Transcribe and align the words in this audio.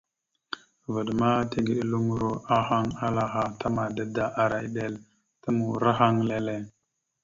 Vvaɗ 0.91 1.07
ma 1.19 1.29
tigəɗeluŋoro 1.51 2.29
ahaŋ 2.57 2.85
ala 3.05 3.23
aha 3.29 3.43
ta 3.59 3.67
mada 3.75 4.03
da 4.15 4.25
ara 4.41 4.57
eɗel 4.65 4.93
ta 5.41 5.49
murahaŋ 5.57 6.15
leele. 6.29 6.55